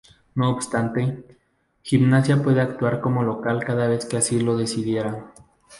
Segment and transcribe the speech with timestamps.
[0.33, 1.23] No obstante,
[1.83, 5.31] Gimnasia puede actuar como local cada vez que así lo decidiera.